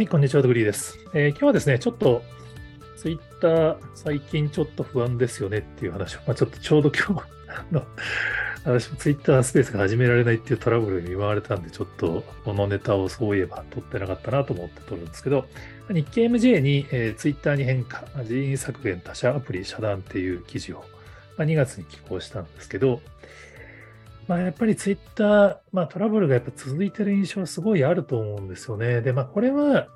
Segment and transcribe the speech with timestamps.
[0.00, 0.98] はい、こんにちは、グリーです。
[1.12, 2.22] えー今日はですね、ちょっと、
[2.96, 7.22] ツイッター、最近ちょっと不安ですよねっていう話を、まあ、ちょっとちょうど今日、
[7.70, 7.86] の、
[8.64, 15.44] 私もツイッタースペースが始められないっていうトラブルに見舞われたんで、ちょっとこのネタをそういえば撮ってなかったなと思って撮るんですけど、
[15.90, 20.82] 日経 MJ に、えー、ツイッターに変化、人員削減、他社アプリ遮断っていう記事を、
[21.36, 23.02] まあ、2月に寄稿したんですけど、
[24.28, 29.00] まあ、やっぱりツイッター、まあ、トラブルがやっぱ続いてる印象はすごいあると思うんですよね。
[29.00, 29.88] で、まあ、これは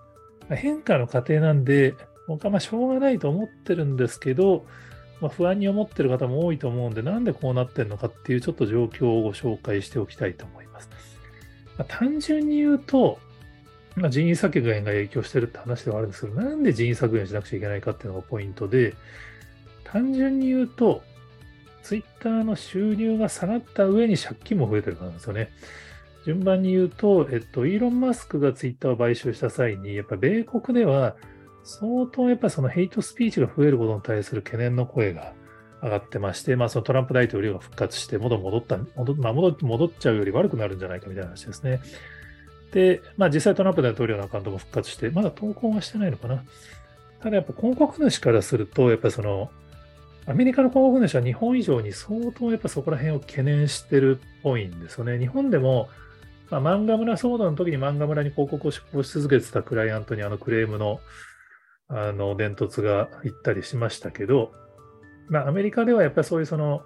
[0.50, 1.94] 変化の過程なんで、
[2.26, 4.66] 僕はまあしょうがないと思ってるんですけど、
[5.20, 10.90] まあ、不安に思ってる方も多いと思うんで、なんでこうなってるのかっていうちょっと状況をご紹介しておきたいと思います。
[11.78, 13.18] まあ、単純に言うと、
[13.96, 18.94] まあ、人員削減が影響してるって話ではあるんですけど、なんで人員削減しなくちゃいけないかっていうのがポイントで、
[19.84, 21.02] 単純に言うと、
[21.84, 25.50] ツイッターの収入が下がった上に借金も増えてるからですよね。
[26.24, 31.14] 順番に言うと、えっと、イーロン・マスクがツイッターを買収した際に、やっぱ米国では
[31.62, 35.34] 相当やっぱそのヘイトスピーチが増えることに対する懸念の声が
[35.82, 41.82] 上がってまして、まあそのトランプ大統領が復活して戻戻った、戻,、まあ、戻っちゃうより悪くなるんじゃないかみたいな話ですね。
[42.72, 46.42] で、まあ実際トランプ大統領のアカウントも復活して、まだ投稿はしてないのかな。
[47.20, 49.50] ただやっぱ広告主からすると、やっぱその、
[50.26, 55.18] アメリカの広告主は日本以上に相当やっぱそこら辺を懸念してるっぽいんですよね。
[55.18, 55.88] 日本でも、
[56.50, 61.00] まあ、漫画村騒動の時に漫画村に広告を出稿し続けてたクライアントにあのクレームの
[61.88, 64.52] あの伝突が行ったりしましたけど、
[65.28, 66.82] まあ、アメリカではやっぱりそういうその、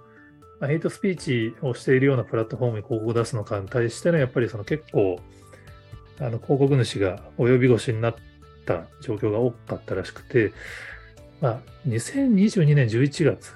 [0.60, 5.20] まあヘイトスピーチをしているようなプラットフォームに広告を出すのかに対してのやっぱりその結構
[6.18, 8.16] あの広告主が及び腰になっ
[8.66, 10.52] た状況が多かったらしくて、
[11.40, 13.52] まあ、2022年11月、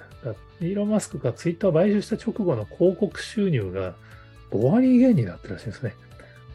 [0.61, 3.95] イーロン・マスクがツイッターを買収した直後の広告収入が
[4.53, 5.95] 5割減になってるらしいんですね。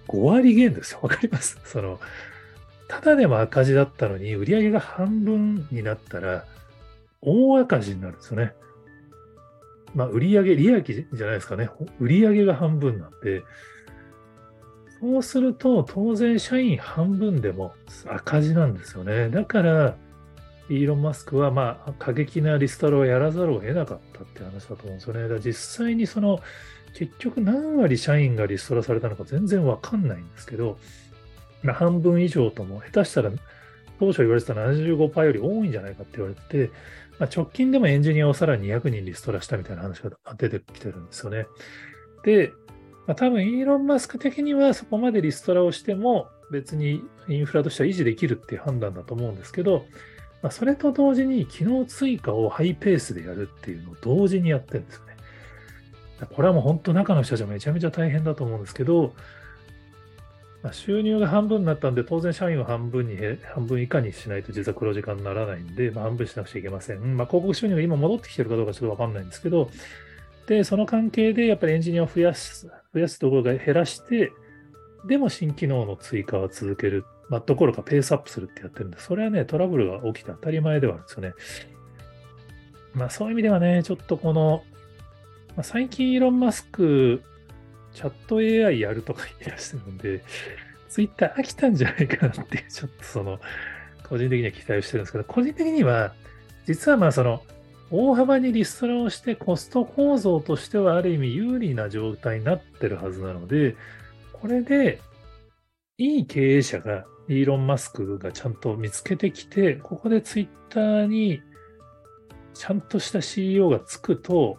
[0.08, 1.00] 5割減ですよ。
[1.02, 1.60] わかります？
[1.66, 2.00] その、
[2.88, 6.46] ただでも赤字だったのに、売り上げが半分になったら、
[7.22, 8.54] 大赤字になるんですよね。
[9.94, 11.70] まあ、売上、利益じゃないですかね。
[12.00, 13.44] 売上が半分なんで、
[15.02, 17.74] そうすると、当然社員半分でも
[18.08, 19.30] 赤字なんですよね。
[19.30, 19.98] だから、
[20.70, 25.28] イーロン・マスクは、まあ、過激なリストラをやらざるを得なかったって話だと思うんですよね。
[25.28, 26.40] だ実際にその、
[26.94, 30.78] 結局何割社員がリストラされたのか全然わかんないんですけど、
[31.64, 33.32] まあ、半分以上とも、下手したら
[34.00, 36.72] 当初言われてた75%より多いんじゃないかって言われてて、
[37.20, 41.48] まあ、直近でもエンジニアをさらに200人リストラしたみたいな話が出てきてるんですよね。
[42.24, 42.52] で、
[43.08, 49.86] まあ、多分イーロン・マスク的にはそこまでリストラをしても別にインフラとしては維持できるっていう判断だと思うんですけど、
[50.48, 55.18] まあ、それと同時に機能追加をハイペースでやるっていうのを同時にやってるんですよね。
[56.34, 59.14] これはもう本当中の人たちめちゃめちゃ大変だと思うんですけど、
[60.64, 63.18] まあ、収入が半分になったんで、当然社員を半分に、
[63.54, 67.18] 半分以下にしないと実は黒字化にならないんで、まあ、半分しなくちゃいけません。
[67.18, 69.70] まあ、広告収入が今戻ってきてるかどうかちょっとわかんないんですけど、
[70.48, 74.32] で、その関係でやっぱりエンジニアを増やす、増やすところが減らして、
[75.06, 77.04] でも新機能の追加は続ける。
[77.30, 81.34] まあ、どころかペースアップするってやってるんで、それはね、トラブルが起きて当たり前ではあるんですよね。
[82.94, 84.64] まあ、そういう意味ではね、ちょっとこの、
[85.56, 87.22] まあ、最近イーロン・マスク、
[87.94, 90.24] チャット AI やるとか言い出してるんで、
[90.88, 93.40] ツイッター飽きたんじゃないかなって、 ちょっとその、
[94.08, 96.14] 個人的には期待をしてるんですけど、個人的には、
[96.66, 97.44] 実はまあその、
[97.90, 103.76] 大幅にリストラをしてコスト構造としてはある意味有利な状態になってるはずなので、
[104.34, 105.02] これで、
[105.98, 111.42] いい経営者が、イーロン・マスクがちゃんと見つけてきて、ここでツイッターに
[112.54, 114.58] ちゃんとした CEO がつくと、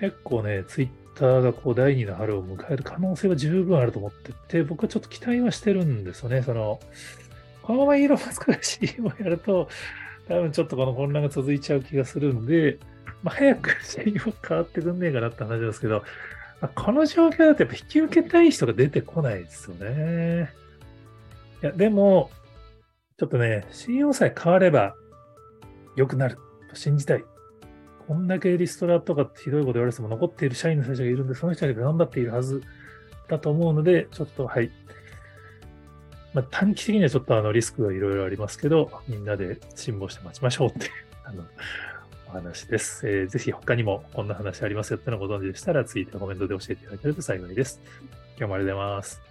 [0.00, 6.42] 結構ね、ツイッターがこう第二の春を迎える可能性は十分あると思ってて、僕はちょっと期待はしてるんですよね。
[6.42, 6.80] その、
[7.62, 9.68] このままイーロン・マスクが CEO をやると、
[10.28, 12.78] 多分ちょっとこの混乱が続いちゃう気がするんで、
[13.22, 16.04] まあ、早く CEO 変わってくんねえかなって話ですけど、
[16.74, 20.52] この状況だとやっぱ引き受けたい人が出てこないですよね。
[21.62, 22.30] いや、でも、
[23.18, 24.94] ちょっとね、CEO さえ変われば
[25.96, 26.38] 良くなる
[26.70, 27.24] と信じたい。
[28.06, 32.62] こんだけリストラとかってひどいこと言われても残っている社員の人たちがいるんで、その人たちが頑張っているはず
[33.28, 34.70] だと思うので、ちょっとはい。
[36.32, 40.92] まあ、短期的にはちょっとあのリスクがいろいろありますけど、みんなで辛抱して待ちましょうっていう
[41.24, 41.44] あの
[42.28, 43.26] お話です、えー。
[43.26, 47.80] ぜひ他にもこんな話ありますよってのご存知でしたら、ツイートやコメントで教えていただけると幸いです。
[48.38, 49.27] 今日もありがとうございます。